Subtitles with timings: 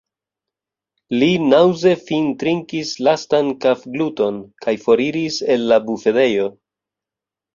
[1.23, 6.49] Li naŭze fintrinkis lastan kafgluton kaj foriris el la bufedejo.